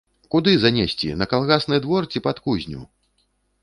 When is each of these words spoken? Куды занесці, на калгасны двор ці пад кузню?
Куды 0.35 0.53
занесці, 0.63 1.09
на 1.21 1.29
калгасны 1.35 1.81
двор 1.87 2.11
ці 2.11 2.19
пад 2.31 2.37
кузню? 2.49 2.81